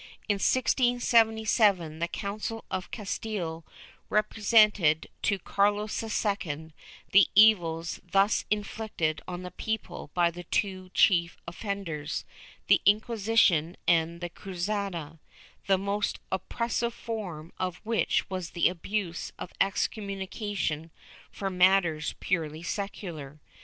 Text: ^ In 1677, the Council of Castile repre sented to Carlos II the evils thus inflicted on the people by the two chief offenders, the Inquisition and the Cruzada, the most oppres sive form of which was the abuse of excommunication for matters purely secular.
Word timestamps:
^ 0.01 0.03
In 0.27 0.37
1677, 0.39 1.99
the 1.99 2.07
Council 2.07 2.65
of 2.71 2.89
Castile 2.89 3.63
repre 4.09 4.39
sented 4.39 5.05
to 5.21 5.37
Carlos 5.37 6.01
II 6.01 6.73
the 7.11 7.27
evils 7.35 7.99
thus 8.11 8.43
inflicted 8.49 9.21
on 9.27 9.43
the 9.43 9.51
people 9.51 10.09
by 10.15 10.31
the 10.31 10.43
two 10.45 10.89
chief 10.95 11.37
offenders, 11.47 12.25
the 12.65 12.81
Inquisition 12.83 13.77
and 13.87 14.21
the 14.21 14.29
Cruzada, 14.31 15.19
the 15.67 15.77
most 15.77 16.19
oppres 16.31 16.71
sive 16.71 16.95
form 16.95 17.53
of 17.59 17.75
which 17.83 18.27
was 18.27 18.49
the 18.49 18.69
abuse 18.69 19.31
of 19.37 19.53
excommunication 19.61 20.89
for 21.29 21.51
matters 21.51 22.15
purely 22.19 22.63
secular. 22.63 23.39